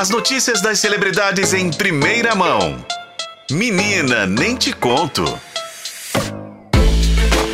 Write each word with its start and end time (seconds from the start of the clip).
As 0.00 0.08
notícias 0.08 0.62
das 0.62 0.78
celebridades 0.78 1.52
em 1.52 1.70
primeira 1.70 2.34
mão. 2.34 2.82
Menina, 3.50 4.26
nem 4.26 4.56
te 4.56 4.72
conto. 4.72 5.22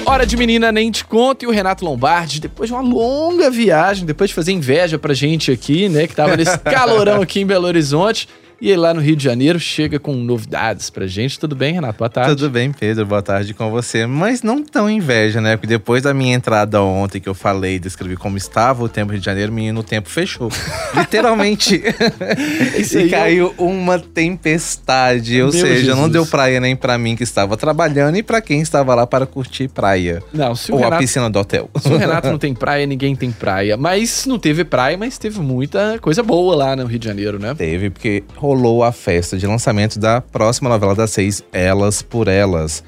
Hora 0.05 0.25
de 0.25 0.37
menina, 0.37 0.71
nem 0.71 0.89
te 0.93 1.05
conto. 1.05 1.43
E 1.43 1.49
o 1.49 1.51
Renato 1.51 1.85
Lombardi, 1.85 2.41
depois 2.41 2.69
de 2.69 2.73
uma 2.73 2.83
longa 2.83 3.51
viagem, 3.51 4.07
depois 4.07 4.31
de 4.31 4.35
fazer 4.35 4.53
inveja 4.53 4.97
pra 4.97 5.13
gente 5.13 5.51
aqui, 5.51 5.89
né? 5.89 6.07
Que 6.07 6.15
tava 6.15 6.37
nesse 6.37 6.57
calorão 6.63 7.21
aqui 7.21 7.41
em 7.41 7.47
Belo 7.47 7.67
Horizonte. 7.67 8.29
E 8.61 8.75
lá 8.75 8.95
no 8.95 9.03
Rio 9.03 9.15
de 9.15 9.23
Janeiro 9.23 9.61
chega 9.61 9.99
com 9.99 10.15
novidades 10.15 10.89
pra 10.89 11.07
gente. 11.07 11.39
Tudo 11.39 11.55
bem, 11.55 11.75
Renato? 11.75 11.99
Boa 11.99 12.09
tarde. 12.09 12.37
Tudo 12.37 12.49
bem, 12.49 12.73
Pedro. 12.73 13.05
Boa 13.05 13.21
tarde 13.21 13.53
com 13.53 13.71
você. 13.71 14.07
Mas 14.07 14.43
não 14.43 14.63
tão 14.65 14.89
inveja, 14.89 15.43
né? 15.43 15.57
Porque 15.57 15.67
depois 15.67 16.03
da 16.03 16.15
minha 16.15 16.35
entrada 16.35 16.81
ontem, 16.81 17.21
que 17.21 17.29
eu 17.29 17.35
falei, 17.35 17.79
descrevi 17.79 18.17
como 18.17 18.39
estava 18.39 18.83
o 18.83 18.89
tempo 18.89 19.13
Rio 19.13 19.21
de 19.21 19.27
Janeiro, 19.27 19.53
menino, 19.53 19.81
o 19.81 19.83
tempo 19.83 20.09
fechou. 20.09 20.51
Literalmente. 20.97 21.83
Isso 22.79 22.99
e 22.99 23.03
aí, 23.03 23.11
caiu 23.11 23.55
uma 23.59 23.99
tempestade. 23.99 25.43
Ou 25.43 25.53
Meu 25.53 25.61
seja, 25.61 25.81
Jesus. 25.81 25.97
não 25.97 26.09
deu 26.09 26.25
praia 26.25 26.59
nem 26.59 26.75
pra 26.75 26.97
mim 26.97 27.15
que 27.15 27.25
estava 27.25 27.59
trabalhando 27.59 28.17
e 28.17 28.23
pra 28.23 28.41
quem 28.41 28.63
estava 28.63 28.95
lá 28.95 29.07
para 29.07 29.27
curtir 29.27 29.69
praia. 29.69 30.23
Não, 30.33 30.55
se 30.55 30.73
o 30.73 30.77
Ou 30.77 30.81
a 30.81 30.85
Renato 30.85 31.03
piscina 31.03 31.29
do 31.29 31.39
hotel. 31.39 31.69
Se 31.79 31.89
o 31.89 31.97
Renato 31.99 32.31
não 32.31 32.39
tem 32.39 32.55
praia, 32.55 32.87
ninguém 32.87 33.15
tem 33.15 33.31
praia. 33.31 33.77
Mas 33.77 34.25
não 34.25 34.39
teve 34.39 34.65
praia, 34.65 34.97
mas 34.97 35.19
teve 35.19 35.41
muita 35.41 35.99
coisa 36.01 36.23
boa 36.23 36.57
lá 36.57 36.75
no 36.75 36.87
Rio 36.87 36.99
de 36.99 37.07
Janeiro, 37.07 37.39
né? 37.39 37.55
Teve, 37.55 37.91
porque 37.91 38.25
rolou 38.47 38.85
a 38.85 38.93
festa 38.93 39.37
de 39.37 39.45
lançamento 39.45 39.99
da 39.99 40.21
próxima 40.21 40.69
novela 40.69 40.95
das 40.95 41.11
seis, 41.11 41.43
Elas 41.53 42.01
por 42.01 42.29
Elas. 42.29 42.85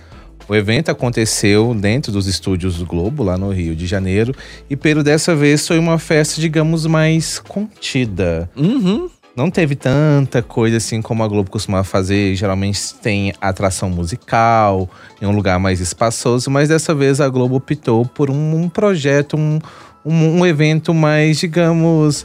O 0.48 0.54
evento 0.54 0.88
aconteceu 0.88 1.74
dentro 1.74 2.12
dos 2.12 2.28
estúdios 2.28 2.76
do 2.78 2.86
Globo, 2.86 3.24
lá 3.24 3.36
no 3.36 3.50
Rio 3.50 3.74
de 3.74 3.84
Janeiro, 3.84 4.32
e 4.70 4.76
pelo 4.76 5.02
dessa 5.02 5.34
vez 5.34 5.66
foi 5.66 5.76
uma 5.76 5.98
festa, 5.98 6.40
digamos, 6.40 6.86
mais 6.86 7.40
contida. 7.40 8.48
Uhum. 8.56 9.10
Não 9.34 9.50
teve 9.50 9.74
tanta 9.74 10.42
coisa 10.42 10.76
assim 10.76 11.02
como 11.02 11.24
a 11.24 11.28
Globo 11.28 11.50
costumava 11.50 11.84
fazer. 11.84 12.36
Geralmente 12.36 12.94
tem 12.94 13.34
atração 13.40 13.90
musical, 13.90 14.88
em 15.20 15.26
um 15.26 15.32
lugar 15.32 15.58
mais 15.58 15.80
espaçoso, 15.80 16.50
mas 16.52 16.68
dessa 16.68 16.94
vez 16.94 17.20
a 17.20 17.28
Globo 17.28 17.56
optou 17.56 18.06
por 18.06 18.30
um, 18.30 18.62
um 18.62 18.68
projeto, 18.68 19.36
um, 19.36 19.58
um, 20.04 20.38
um 20.38 20.46
evento 20.46 20.94
mais, 20.94 21.38
digamos, 21.38 22.24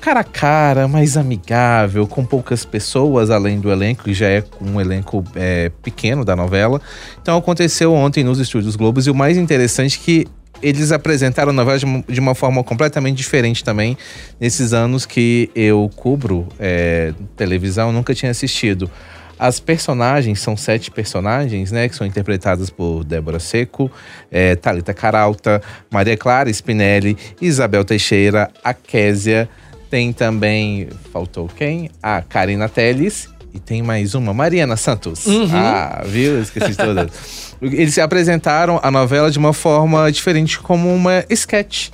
cara 0.00 0.20
a 0.20 0.24
cara, 0.24 0.88
mais 0.88 1.16
amigável, 1.16 2.06
com 2.06 2.24
poucas 2.24 2.64
pessoas, 2.64 3.30
além 3.30 3.60
do 3.60 3.70
elenco, 3.70 4.04
que 4.04 4.14
já 4.14 4.26
é 4.26 4.42
um 4.60 4.80
elenco 4.80 5.22
é, 5.34 5.70
pequeno 5.82 6.24
da 6.24 6.34
novela. 6.34 6.80
Então 7.20 7.36
aconteceu 7.36 7.92
ontem 7.92 8.24
nos 8.24 8.38
estúdios 8.38 8.76
Globos, 8.76 9.06
e 9.06 9.10
o 9.10 9.14
mais 9.14 9.36
interessante 9.36 9.98
é 10.00 10.04
que 10.04 10.26
eles 10.62 10.92
apresentaram 10.92 11.50
a 11.50 11.52
novela 11.52 11.78
de 11.78 12.20
uma, 12.20 12.34
forma 12.34 12.62
completamente 12.62 13.16
diferente 13.16 13.64
também. 13.64 13.96
Nesses 14.38 14.72
anos 14.72 15.06
que 15.06 15.50
eu 15.54 15.90
cubro 15.96 16.46
é, 16.58 17.14
televisão, 17.36 17.92
nunca 17.92 18.14
tinha 18.14 18.30
assistido. 18.30 18.90
As 19.38 19.58
personagens, 19.58 20.38
são 20.40 20.54
sete 20.54 20.90
personagens, 20.90 21.72
né? 21.72 21.88
Que 21.88 21.96
são 21.96 22.06
interpretadas 22.06 22.68
por 22.68 23.04
Débora 23.04 23.40
Seco, 23.40 23.90
é, 24.30 24.54
Thalita 24.54 24.92
Caralta, 24.92 25.62
Maria 25.90 26.14
Clara 26.14 26.50
Spinelli, 26.50 27.16
Isabel 27.40 27.82
Teixeira, 27.82 28.50
a 28.62 28.74
Késia. 28.74 29.48
Tem 29.90 30.12
também, 30.12 30.88
faltou 31.12 31.48
quem? 31.48 31.90
A 32.00 32.22
Karina 32.22 32.68
Teles. 32.68 33.28
E 33.52 33.58
tem 33.58 33.82
mais 33.82 34.14
uma, 34.14 34.32
Mariana 34.32 34.76
Santos. 34.76 35.26
Ah, 35.52 36.04
viu? 36.06 36.40
Esqueci 36.40 36.70
de 36.70 36.76
todas. 36.76 37.56
Eles 37.60 37.92
se 37.92 38.00
apresentaram 38.00 38.78
a 38.80 38.92
novela 38.92 39.28
de 39.28 39.38
uma 39.38 39.52
forma 39.52 40.10
diferente, 40.12 40.60
como 40.60 40.94
uma 40.94 41.24
sketch. 41.28 41.88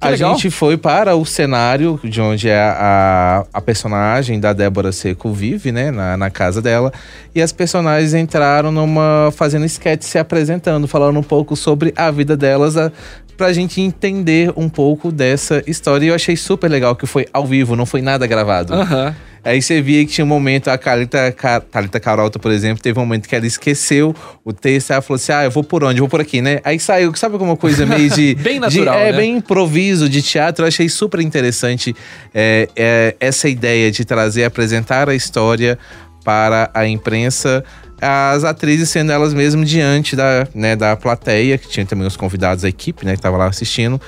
a 0.00 0.08
legal. 0.08 0.34
gente 0.34 0.50
foi 0.50 0.76
para 0.76 1.14
o 1.14 1.24
cenário 1.24 2.00
de 2.02 2.20
onde 2.20 2.48
é 2.48 2.58
a, 2.60 3.46
a 3.52 3.60
personagem 3.60 4.40
da 4.40 4.52
Débora 4.52 4.90
Seco 4.90 5.32
vive, 5.32 5.70
né? 5.70 5.92
Na, 5.92 6.16
na 6.16 6.28
casa 6.28 6.60
dela. 6.60 6.92
E 7.32 7.40
as 7.40 7.52
personagens 7.52 8.12
entraram 8.12 8.72
numa. 8.72 9.30
fazendo 9.32 9.64
sketch 9.66 10.02
se 10.02 10.18
apresentando, 10.18 10.88
falando 10.88 11.20
um 11.20 11.22
pouco 11.22 11.54
sobre 11.54 11.94
a 11.96 12.10
vida 12.10 12.36
delas. 12.36 12.76
A, 12.76 12.90
pra 13.40 13.54
gente 13.54 13.80
entender 13.80 14.52
um 14.54 14.68
pouco 14.68 15.10
dessa 15.10 15.62
história. 15.66 16.04
E 16.04 16.08
eu 16.08 16.14
achei 16.14 16.36
super 16.36 16.70
legal 16.70 16.94
que 16.94 17.06
foi 17.06 17.26
ao 17.32 17.46
vivo, 17.46 17.74
não 17.74 17.86
foi 17.86 18.02
nada 18.02 18.26
gravado. 18.26 18.74
Aham. 18.74 19.16
Aí 19.42 19.62
você 19.62 19.80
via 19.80 20.04
que 20.04 20.12
tinha 20.12 20.22
um 20.26 20.28
momento, 20.28 20.68
a 20.68 20.76
Thalita, 20.76 21.32
Ca- 21.32 21.60
Thalita 21.62 21.98
Carolta, 21.98 22.38
por 22.38 22.50
exemplo, 22.52 22.82
teve 22.82 22.98
um 22.98 23.02
momento 23.02 23.26
que 23.26 23.34
ela 23.34 23.46
esqueceu 23.46 24.14
o 24.44 24.52
texto, 24.52 24.90
ela 24.90 25.00
falou 25.00 25.16
assim, 25.16 25.32
ah, 25.32 25.44
eu 25.44 25.50
vou 25.50 25.64
por 25.64 25.82
onde? 25.82 25.98
Eu 25.98 26.02
vou 26.02 26.08
por 26.10 26.20
aqui, 26.20 26.42
né? 26.42 26.60
Aí 26.62 26.78
saiu, 26.78 27.14
sabe 27.14 27.32
alguma 27.36 27.56
coisa 27.56 27.86
meio 27.86 28.10
de... 28.10 28.34
Bem 28.44 28.54
de- 28.56 28.60
natural, 28.60 28.98
É, 28.98 29.10
né? 29.12 29.16
bem 29.16 29.36
improviso 29.38 30.06
de 30.10 30.20
teatro. 30.20 30.64
Eu 30.64 30.68
achei 30.68 30.90
super 30.90 31.20
interessante 31.20 31.96
é, 32.34 32.68
é, 32.76 33.16
essa 33.18 33.48
ideia 33.48 33.90
de 33.90 34.04
trazer, 34.04 34.44
apresentar 34.44 35.08
a 35.08 35.14
história 35.14 35.78
para 36.22 36.70
a 36.74 36.86
imprensa, 36.86 37.64
as 38.00 38.44
atrizes 38.44 38.88
sendo 38.88 39.12
elas 39.12 39.34
mesmas 39.34 39.68
diante 39.68 40.16
da, 40.16 40.46
né, 40.54 40.74
da 40.76 40.96
plateia, 40.96 41.58
que 41.58 41.68
tinha 41.68 41.84
também 41.84 42.06
os 42.06 42.16
convidados 42.16 42.62
da 42.62 42.68
equipe, 42.68 43.04
né, 43.04 43.14
que 43.16 43.22
tava 43.22 43.36
lá 43.36 43.46
assistindo. 43.46 44.00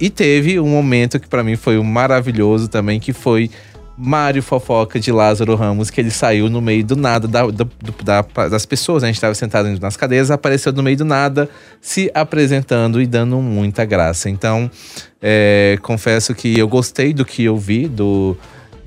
E 0.00 0.10
teve 0.10 0.60
um 0.60 0.68
momento 0.68 1.18
que 1.18 1.28
para 1.28 1.42
mim 1.42 1.56
foi 1.56 1.78
um 1.78 1.84
maravilhoso 1.84 2.68
também, 2.68 3.00
que 3.00 3.12
foi 3.12 3.50
Mário 4.00 4.40
Fofoca 4.44 5.00
de 5.00 5.10
Lázaro 5.10 5.56
Ramos, 5.56 5.90
que 5.90 6.00
ele 6.00 6.10
saiu 6.12 6.48
no 6.48 6.60
meio 6.60 6.84
do 6.84 6.94
nada 6.94 7.26
da, 7.26 7.42
da- 8.04 8.48
das 8.48 8.64
pessoas. 8.64 9.02
né? 9.02 9.08
A 9.08 9.10
gente 9.10 9.16
estava 9.16 9.34
sentado 9.34 9.68
nas 9.80 9.96
cadeiras, 9.96 10.30
apareceu 10.30 10.72
no 10.72 10.84
meio 10.84 10.96
do 10.96 11.04
nada, 11.04 11.48
se 11.80 12.08
apresentando 12.14 13.00
e 13.02 13.06
dando 13.08 13.38
muita 13.38 13.84
graça. 13.84 14.30
Então, 14.30 14.70
é, 15.20 15.76
confesso 15.82 16.32
que 16.32 16.56
eu 16.56 16.68
gostei 16.68 17.12
do 17.12 17.24
que 17.24 17.42
eu 17.42 17.56
vi, 17.56 17.88
do 17.88 18.36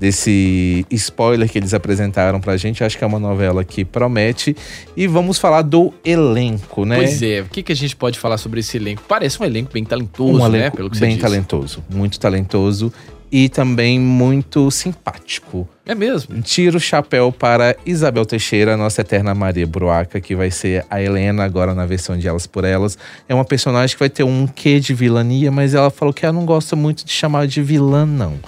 desse 0.02 0.84
spoiler 0.90 1.48
que 1.48 1.56
eles 1.56 1.72
apresentaram 1.72 2.40
pra 2.40 2.56
gente. 2.56 2.82
Acho 2.82 2.98
que 2.98 3.04
é 3.04 3.06
uma 3.06 3.20
novela 3.20 3.62
que 3.62 3.84
promete. 3.84 4.56
E 4.96 5.06
vamos 5.06 5.38
falar 5.38 5.62
do 5.62 5.94
elenco, 6.04 6.84
né? 6.84 6.96
Pois 6.96 7.22
é, 7.22 7.40
o 7.40 7.44
que, 7.44 7.62
que 7.62 7.70
a 7.70 7.76
gente 7.76 7.94
pode 7.94 8.18
falar 8.18 8.36
sobre 8.36 8.58
esse 8.58 8.76
elenco? 8.76 9.04
Parece 9.06 9.40
um 9.40 9.44
elenco 9.44 9.72
bem 9.72 9.84
talentoso, 9.84 10.42
um 10.42 10.48
né? 10.48 10.58
elenco 10.58 10.76
Pelo 10.76 10.90
que 10.90 10.98
bem 10.98 11.10
você 11.10 11.14
disse. 11.14 11.22
talentoso, 11.28 11.84
muito 11.88 12.18
talentoso 12.18 12.92
e 13.30 13.48
também 13.48 14.00
muito 14.00 14.72
simpático. 14.72 15.68
É 15.86 15.94
mesmo? 15.94 16.42
Tiro 16.42 16.78
o 16.78 16.80
chapéu 16.80 17.30
para 17.30 17.76
Isabel 17.86 18.26
Teixeira, 18.26 18.76
nossa 18.76 19.02
eterna 19.02 19.32
Maria 19.36 19.68
Bruaca, 19.68 20.20
que 20.20 20.34
vai 20.34 20.50
ser 20.50 20.84
a 20.90 21.00
Helena 21.00 21.44
agora 21.44 21.76
na 21.76 21.86
versão 21.86 22.18
de 22.18 22.26
Elas 22.26 22.44
por 22.44 22.64
Elas. 22.64 22.98
É 23.28 23.34
uma 23.34 23.44
personagem 23.44 23.94
que 23.94 24.00
vai 24.00 24.10
ter 24.10 24.24
um 24.24 24.48
quê 24.48 24.80
de 24.80 24.92
vilania, 24.94 25.52
mas 25.52 25.74
ela 25.74 25.90
falou 25.90 26.12
que 26.12 26.26
ela 26.26 26.32
não 26.32 26.44
gosta 26.44 26.74
muito 26.74 27.06
de 27.06 27.12
chamar 27.12 27.46
de 27.46 27.62
vilã, 27.62 28.04
não. 28.04 28.40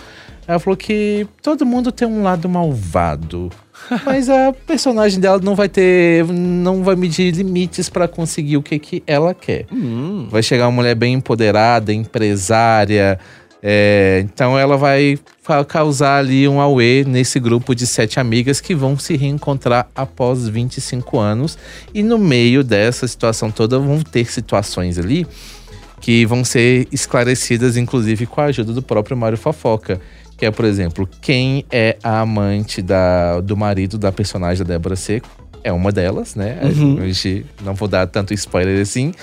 Ela 0.46 0.58
falou 0.58 0.76
que 0.76 1.26
todo 1.42 1.64
mundo 1.64 1.90
tem 1.90 2.06
um 2.06 2.22
lado 2.22 2.48
malvado. 2.48 3.50
Mas 4.04 4.28
a 4.28 4.52
personagem 4.66 5.18
dela 5.20 5.38
não 5.42 5.54
vai 5.54 5.68
ter. 5.68 6.24
não 6.26 6.82
vai 6.84 6.94
medir 6.96 7.34
limites 7.34 7.88
para 7.88 8.06
conseguir 8.06 8.56
o 8.56 8.62
que, 8.62 8.78
que 8.78 9.02
ela 9.06 9.34
quer. 9.34 9.66
Hum, 9.72 10.28
Vai 10.30 10.42
chegar 10.42 10.66
uma 10.66 10.72
mulher 10.72 10.94
bem 10.94 11.14
empoderada, 11.14 11.92
empresária. 11.92 13.18
é, 13.62 14.20
então 14.24 14.58
ela 14.58 14.76
vai 14.76 15.18
causar 15.68 16.18
ali 16.18 16.46
um 16.48 16.60
auê 16.60 17.04
nesse 17.06 17.38
grupo 17.40 17.74
de 17.74 17.86
sete 17.86 18.20
amigas 18.20 18.60
que 18.60 18.74
vão 18.74 18.98
se 18.98 19.16
reencontrar 19.16 19.88
após 19.94 20.46
25 20.48 21.18
anos. 21.18 21.58
E 21.94 22.02
no 22.02 22.18
meio 22.18 22.62
dessa 22.62 23.06
situação 23.08 23.50
toda 23.50 23.78
vão 23.78 24.00
ter 24.02 24.30
situações 24.30 24.98
ali 24.98 25.26
que 26.04 26.26
vão 26.26 26.44
ser 26.44 26.86
esclarecidas, 26.92 27.78
inclusive 27.78 28.26
com 28.26 28.38
a 28.42 28.44
ajuda 28.44 28.74
do 28.74 28.82
próprio 28.82 29.16
Mário 29.16 29.38
Fofoca. 29.38 29.98
Que 30.36 30.44
é, 30.44 30.50
por 30.50 30.66
exemplo, 30.66 31.08
quem 31.22 31.64
é 31.72 31.96
a 32.02 32.20
amante 32.20 32.82
da, 32.82 33.40
do 33.40 33.56
marido 33.56 33.96
da 33.96 34.12
personagem 34.12 34.62
da 34.66 34.74
Débora 34.74 34.96
Seco. 34.96 35.26
É 35.64 35.72
uma 35.72 35.90
delas, 35.90 36.34
né? 36.34 36.58
Uhum. 36.62 36.98
A 37.00 37.06
gente 37.06 37.46
não 37.64 37.72
vou 37.74 37.88
dar 37.88 38.06
tanto 38.06 38.34
spoiler 38.34 38.82
assim. 38.82 39.14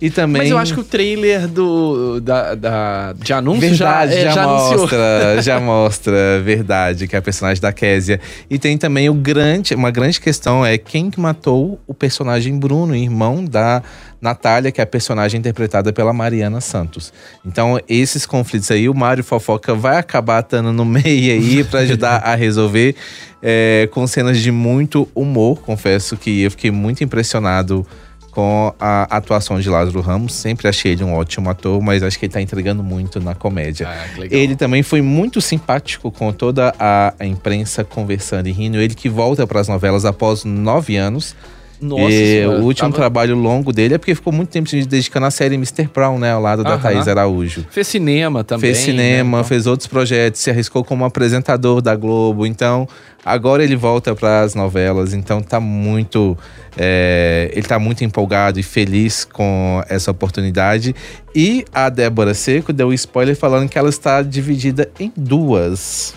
E 0.00 0.08
também. 0.08 0.40
Mas 0.40 0.50
eu 0.50 0.56
acho 0.56 0.72
que 0.72 0.80
o 0.80 0.84
trailer 0.84 1.46
do, 1.46 2.20
da, 2.20 2.54
da- 2.54 3.12
de 3.12 3.34
anúncio 3.34 3.60
Verdade, 3.68 4.14
já, 4.14 4.20
já, 4.22 4.30
é, 4.30 4.32
já 4.32 4.42
anunciou. 4.44 4.78
mostra, 4.80 5.42
já 5.42 5.60
mostra, 5.60 6.40
verdade, 6.42 7.06
que 7.06 7.14
é 7.14 7.18
a 7.18 7.22
personagem 7.22 7.60
da 7.60 7.70
Késia. 7.70 8.18
E 8.48 8.58
tem 8.58 8.78
também 8.78 9.10
o 9.10 9.14
grande, 9.14 9.74
uma 9.74 9.90
grande 9.90 10.18
questão 10.18 10.64
é 10.64 10.78
quem 10.78 11.10
que 11.10 11.20
matou 11.20 11.78
o 11.86 11.92
personagem 11.92 12.58
Bruno, 12.58 12.96
irmão 12.96 13.44
da 13.44 13.82
Natália, 14.22 14.72
que 14.72 14.80
é 14.80 14.84
a 14.84 14.86
personagem 14.86 15.38
interpretada 15.38 15.92
pela 15.92 16.14
Mariana 16.14 16.62
Santos. 16.62 17.12
Então, 17.44 17.78
esses 17.86 18.24
conflitos 18.24 18.70
aí, 18.70 18.88
o 18.88 18.94
Mário 18.94 19.22
Fofoca 19.24 19.74
vai 19.74 19.98
acabar 19.98 20.40
estando 20.42 20.72
no 20.72 20.84
meio 20.86 21.32
aí 21.32 21.62
pra 21.64 21.80
ajudar 21.80 22.16
a 22.24 22.34
resolver, 22.34 22.94
é, 23.42 23.88
com 23.92 24.06
cenas 24.06 24.38
de 24.38 24.50
muito 24.50 25.08
humor. 25.14 25.60
Confesso 25.60 26.16
que 26.16 26.42
eu 26.42 26.50
fiquei 26.50 26.70
muito 26.70 27.02
impressionado 27.02 27.86
com 28.30 28.72
a 28.78 29.16
atuação 29.16 29.60
de 29.60 29.68
Lázaro 29.68 30.00
Ramos. 30.00 30.34
Sempre 30.34 30.68
achei 30.68 30.92
ele 30.92 31.04
um 31.04 31.14
ótimo 31.14 31.50
ator, 31.50 31.80
mas 31.82 32.02
acho 32.02 32.18
que 32.18 32.26
ele 32.26 32.32
tá 32.32 32.40
entregando 32.40 32.82
muito 32.82 33.20
na 33.20 33.34
comédia. 33.34 33.88
Ah. 33.88 34.26
Ele 34.30 34.54
também 34.54 34.82
foi 34.82 35.02
muito 35.02 35.40
simpático 35.40 36.10
com 36.10 36.32
toda 36.32 36.74
a 36.78 37.14
imprensa 37.24 37.84
conversando 37.84 38.48
e 38.48 38.52
rindo. 38.52 38.80
Ele 38.80 38.94
que 38.94 39.08
volta 39.08 39.46
para 39.46 39.60
as 39.60 39.68
novelas 39.68 40.04
após 40.04 40.44
nove 40.44 40.96
anos. 40.96 41.34
Nossa 41.80 42.10
e 42.10 42.40
Senhora, 42.40 42.58
o 42.60 42.64
último 42.64 42.88
tava- 42.90 43.00
trabalho 43.00 43.34
longo 43.34 43.72
dele 43.72 43.94
é 43.94 43.98
porque 43.98 44.14
ficou 44.14 44.32
muito 44.32 44.50
tempo 44.50 44.68
se 44.68 44.84
dedicando 44.84 45.24
à 45.26 45.30
série 45.30 45.54
Mr. 45.54 45.88
Brown, 45.92 46.18
né? 46.18 46.30
Ao 46.32 46.40
lado 46.40 46.62
da 46.62 46.74
Aham. 46.74 46.80
Thaís 46.82 47.08
Araújo. 47.08 47.64
Fez 47.70 47.86
cinema 47.86 48.44
também. 48.44 48.72
fez 48.72 48.84
cinema, 48.84 49.38
né? 49.38 49.44
Fez 49.44 49.66
outros 49.66 49.86
projetos, 49.86 50.40
se 50.40 50.50
arriscou 50.50 50.84
como 50.84 51.04
apresentador 51.04 51.80
da 51.80 51.96
Globo. 51.96 52.44
Então, 52.46 52.86
agora 53.24 53.64
ele 53.64 53.76
volta 53.76 54.14
para 54.14 54.42
as 54.42 54.54
novelas. 54.54 55.14
Então, 55.14 55.40
tá 55.40 55.58
muito. 55.58 56.36
é, 56.76 57.50
ele 57.54 57.66
tá 57.66 57.78
muito 57.78 58.04
empolgado 58.04 58.60
e 58.60 58.62
feliz 58.62 59.24
com 59.24 59.82
essa 59.88 60.10
oportunidade. 60.10 60.94
E 61.34 61.64
a 61.72 61.88
Débora 61.88 62.34
Seco 62.34 62.72
deu 62.72 62.88
um 62.88 62.92
spoiler 62.92 63.34
falando 63.36 63.68
que 63.68 63.78
ela 63.78 63.88
está 63.88 64.20
dividida 64.22 64.90
em 65.00 65.10
duas. 65.16 66.14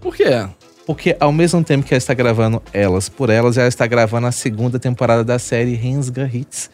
Por 0.00 0.16
quê? 0.16 0.46
Porque 0.90 1.16
ao 1.20 1.30
mesmo 1.30 1.62
tempo 1.62 1.86
que 1.86 1.94
ela 1.94 1.98
está 1.98 2.12
gravando 2.12 2.60
Elas 2.72 3.08
por 3.08 3.30
Elas, 3.30 3.56
ela 3.56 3.68
está 3.68 3.86
gravando 3.86 4.26
a 4.26 4.32
segunda 4.32 4.76
temporada 4.76 5.22
da 5.22 5.38
série 5.38 5.76
Rensga 5.76 6.28
Hits. 6.30 6.68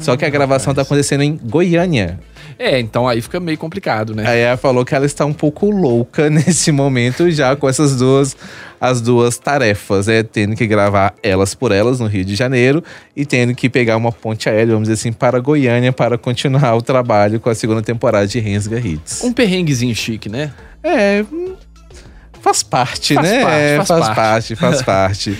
Só 0.00 0.16
que 0.16 0.24
a 0.24 0.28
gravação 0.28 0.74
tá 0.74 0.82
acontecendo 0.82 1.22
em 1.22 1.36
Goiânia. 1.36 2.18
É, 2.58 2.80
então 2.80 3.06
aí 3.06 3.22
fica 3.22 3.38
meio 3.38 3.56
complicado, 3.56 4.16
né? 4.16 4.26
Aí 4.26 4.40
ela 4.40 4.56
falou 4.56 4.84
que 4.84 4.96
ela 4.96 5.06
está 5.06 5.24
um 5.24 5.32
pouco 5.32 5.70
louca 5.70 6.28
nesse 6.30 6.72
momento 6.72 7.30
já 7.30 7.54
com 7.54 7.68
essas 7.68 7.94
duas 7.94 8.36
as 8.80 9.00
duas 9.00 9.38
tarefas, 9.38 10.08
é 10.08 10.24
tendo 10.24 10.56
que 10.56 10.66
gravar 10.66 11.14
elas 11.22 11.54
por 11.54 11.70
elas 11.70 12.00
no 12.00 12.08
Rio 12.08 12.24
de 12.24 12.34
Janeiro 12.34 12.82
e 13.14 13.24
tendo 13.24 13.54
que 13.54 13.70
pegar 13.70 13.96
uma 13.96 14.10
ponte 14.10 14.48
aérea, 14.48 14.74
vamos 14.74 14.88
dizer 14.88 14.94
assim, 14.94 15.12
para 15.12 15.38
Goiânia 15.38 15.92
para 15.92 16.18
continuar 16.18 16.74
o 16.74 16.82
trabalho 16.82 17.38
com 17.38 17.48
a 17.48 17.54
segunda 17.54 17.80
temporada 17.80 18.26
de 18.26 18.40
Rensga 18.40 18.80
Hits. 18.80 19.22
Um 19.22 19.32
perrenguezinho 19.32 19.94
chique, 19.94 20.28
né? 20.28 20.52
É, 20.82 21.24
faz 22.46 22.62
parte, 22.62 23.14
Faz 23.14 23.28
né? 23.28 23.42
parte, 23.42 23.56
É, 23.56 23.76
faz 23.76 23.88
faz, 23.88 24.00
parte. 24.06 24.14
parte, 24.16 24.56
faz 24.56 24.82
parte. 24.82 25.38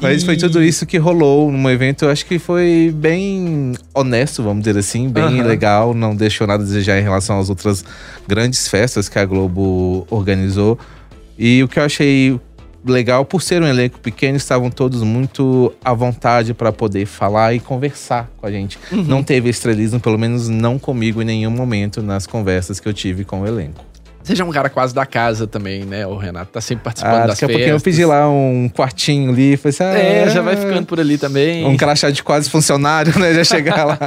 Mas 0.00 0.22
E- 0.22 0.26
foi 0.26 0.36
tudo 0.36 0.62
isso 0.62 0.86
que 0.86 0.98
rolou 0.98 1.50
num 1.50 1.68
evento, 1.68 2.04
eu 2.04 2.10
acho 2.10 2.24
que 2.26 2.38
foi 2.38 2.92
bem 2.94 3.72
honesto, 3.92 4.42
vamos 4.42 4.64
dizer 4.64 4.78
assim, 4.78 5.08
bem 5.08 5.22
Aham. 5.24 5.42
legal, 5.46 5.94
não 5.94 6.14
deixou 6.14 6.46
nada 6.46 6.62
a 6.62 6.66
desejar 6.66 6.98
em 6.98 7.02
relação 7.02 7.38
às 7.40 7.48
outras 7.50 7.84
grandes 8.28 8.68
festas 8.68 9.08
que 9.08 9.18
a 9.18 9.24
Globo 9.24 10.06
organizou. 10.10 10.78
E 11.38 11.62
o 11.62 11.68
que 11.68 11.78
eu 11.78 11.84
achei 11.84 12.38
legal, 12.86 13.24
por 13.24 13.40
ser 13.42 13.62
um 13.62 13.66
elenco 13.66 13.98
pequeno, 13.98 14.36
estavam 14.36 14.70
todos 14.70 15.02
muito 15.02 15.72
à 15.84 15.92
vontade 15.94 16.52
para 16.54 16.70
poder 16.70 17.06
falar 17.06 17.54
e 17.54 17.58
conversar 17.60 18.30
com 18.36 18.46
a 18.46 18.50
gente. 18.50 18.78
Uhum. 18.92 19.02
Não 19.04 19.22
teve 19.22 19.48
estrelismo, 19.48 19.98
pelo 19.98 20.18
menos 20.18 20.48
não 20.48 20.78
comigo 20.78 21.22
em 21.22 21.24
nenhum 21.24 21.50
momento 21.50 22.02
nas 22.02 22.26
conversas 22.26 22.78
que 22.78 22.86
eu 22.88 22.92
tive 22.92 23.24
com 23.24 23.40
o 23.40 23.46
elenco. 23.46 23.82
Você 24.24 24.34
já 24.34 24.42
é 24.42 24.46
um 24.46 24.50
cara 24.50 24.70
quase 24.70 24.94
da 24.94 25.04
casa 25.04 25.46
também, 25.46 25.84
né, 25.84 26.06
o 26.06 26.16
Renato? 26.16 26.50
Tá 26.50 26.60
sempre 26.60 26.82
participando 26.84 27.14
Ah, 27.14 27.26
das 27.26 27.38
daqui 27.38 27.44
a 27.44 27.48
pouquinho 27.48 27.70
eu 27.76 27.80
pedi 27.80 28.04
lá 28.06 28.26
um 28.28 28.70
quartinho 28.74 29.30
ali, 29.30 29.54
falei 29.58 29.70
assim, 29.70 29.84
ah, 29.84 29.98
É, 29.98 30.30
já 30.30 30.40
vai 30.40 30.56
ficando 30.56 30.86
por 30.86 30.98
ali 30.98 31.18
também. 31.18 31.64
Um 31.66 31.76
crachá 31.76 32.08
de 32.10 32.22
quase 32.22 32.48
funcionário, 32.48 33.16
né? 33.20 33.34
Já 33.34 33.44
chegar 33.44 33.84
lá. 33.84 33.98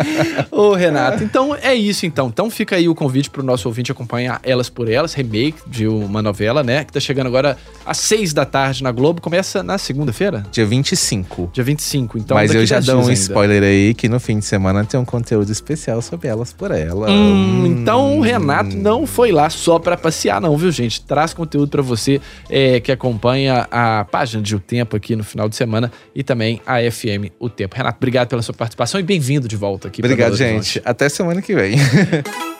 Ô, 0.50 0.72
Renato, 0.74 1.22
então 1.22 1.54
é 1.62 1.74
isso 1.74 2.06
então. 2.06 2.28
Então 2.28 2.48
fica 2.48 2.76
aí 2.76 2.88
o 2.88 2.94
convite 2.94 3.28
pro 3.28 3.42
nosso 3.42 3.68
ouvinte 3.68 3.92
acompanhar 3.92 4.40
Elas 4.42 4.70
por 4.70 4.88
Elas, 4.90 5.12
remake 5.12 5.58
de 5.66 5.86
uma 5.86 6.22
novela, 6.22 6.62
né? 6.62 6.82
Que 6.84 6.92
tá 6.94 7.00
chegando 7.00 7.26
agora 7.26 7.58
às 7.84 7.98
seis 7.98 8.32
da 8.32 8.46
tarde 8.46 8.82
na 8.82 8.90
Globo. 8.90 9.20
Começa 9.20 9.62
na 9.62 9.76
segunda-feira? 9.76 10.42
Dia 10.50 10.64
25. 10.64 11.50
Dia 11.52 11.64
25. 11.64 12.16
Então, 12.18 12.34
Mas 12.34 12.54
eu 12.54 12.64
já 12.64 12.76
10 12.76 12.86
dou 12.86 12.96
um 12.96 13.00
ainda. 13.00 13.12
spoiler 13.12 13.62
aí 13.62 13.92
que 13.92 14.08
no 14.08 14.18
fim 14.18 14.38
de 14.38 14.46
semana 14.46 14.84
tem 14.86 14.98
um 14.98 15.04
conteúdo 15.04 15.52
especial 15.52 16.00
sobre 16.00 16.28
elas 16.28 16.50
por 16.52 16.70
ela. 16.70 17.10
Hum, 17.10 17.66
então 17.66 18.18
o 18.18 18.22
Renato 18.22 18.74
não 18.74 19.06
foi 19.06 19.32
lá 19.32 19.50
só 19.66 19.80
pra 19.80 19.96
passear, 19.96 20.40
não, 20.40 20.56
viu, 20.56 20.70
gente? 20.70 21.02
Traz 21.02 21.34
conteúdo 21.34 21.68
pra 21.68 21.82
você 21.82 22.20
é, 22.48 22.78
que 22.78 22.92
acompanha 22.92 23.66
a 23.68 24.04
página 24.04 24.40
de 24.40 24.54
O 24.54 24.60
Tempo 24.60 24.94
aqui 24.94 25.16
no 25.16 25.24
final 25.24 25.48
de 25.48 25.56
semana 25.56 25.90
e 26.14 26.22
também 26.22 26.62
a 26.64 26.78
FM 26.88 27.34
O 27.40 27.48
Tempo. 27.48 27.74
Renato, 27.74 27.96
obrigado 27.96 28.28
pela 28.28 28.42
sua 28.42 28.54
participação 28.54 29.00
e 29.00 29.02
bem-vindo 29.02 29.48
de 29.48 29.56
volta 29.56 29.88
aqui. 29.88 30.00
Obrigado, 30.00 30.36
gente. 30.36 30.80
Até 30.84 31.08
semana 31.08 31.42
que 31.42 31.52
vem. 31.52 31.78